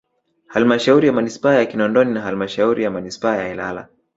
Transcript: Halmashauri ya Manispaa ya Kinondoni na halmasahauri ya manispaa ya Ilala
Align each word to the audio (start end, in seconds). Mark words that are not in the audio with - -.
Halmashauri 0.47 1.07
ya 1.07 1.13
Manispaa 1.13 1.53
ya 1.55 1.65
Kinondoni 1.65 2.13
na 2.13 2.21
halmasahauri 2.21 2.83
ya 2.83 2.91
manispaa 2.91 3.35
ya 3.35 3.53
Ilala 3.53 3.89